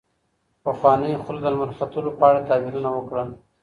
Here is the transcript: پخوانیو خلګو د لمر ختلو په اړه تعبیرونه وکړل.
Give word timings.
پخوانیو 0.63 1.23
خلګو 1.25 1.43
د 1.45 1.51
لمر 1.53 1.69
ختلو 1.77 2.11
په 2.19 2.23
اړه 2.29 2.45
تعبیرونه 2.49 2.89
وکړل. 2.93 3.29